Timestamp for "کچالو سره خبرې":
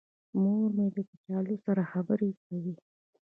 1.09-2.29